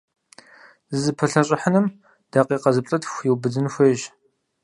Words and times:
ЗызыпылъэщӀыхьыным 0.91 1.85
дакъикъэ 2.31 2.71
зыплӏытху 2.75 3.25
иубыдын 3.27 3.67
хуейщ. 3.73 4.01